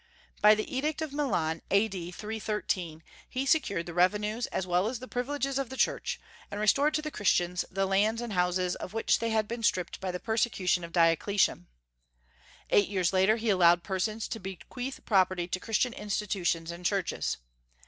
By 0.41 0.55
the 0.55 0.67
edict 0.75 1.03
of 1.03 1.13
Milan, 1.13 1.61
A.D. 1.69 2.09
313, 2.09 3.03
he 3.29 3.45
secured 3.45 3.85
the 3.85 3.93
revenues 3.93 4.47
as 4.47 4.65
well 4.65 4.87
as 4.87 4.97
the 4.97 5.07
privileges 5.07 5.59
of 5.59 5.69
the 5.69 5.77
Church, 5.77 6.19
and 6.49 6.59
restored 6.59 6.95
to 6.95 7.03
the 7.03 7.11
Christians 7.11 7.65
the 7.69 7.85
lands 7.85 8.19
and 8.19 8.33
houses 8.33 8.73
of 8.75 8.93
which 8.93 9.19
they 9.19 9.29
had 9.29 9.47
been 9.47 9.61
stripped 9.61 10.01
by 10.01 10.09
the 10.09 10.19
persecution 10.19 10.83
of 10.83 10.91
Diocletian. 10.91 11.67
Eight 12.71 12.89
years 12.89 13.13
later 13.13 13.35
he 13.37 13.51
allowed 13.51 13.83
persons 13.83 14.27
to 14.29 14.39
bequeath 14.39 15.05
property 15.05 15.47
to 15.47 15.59
Christian 15.59 15.93
institutions 15.93 16.71
and 16.71 16.83
churches. 16.83 17.37